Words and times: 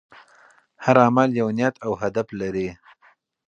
هر 0.83 0.95
عمل 1.07 1.29
یو 1.41 1.47
نیت 1.57 1.75
او 1.85 1.91
هدف 2.01 2.27
لري. 2.39 2.69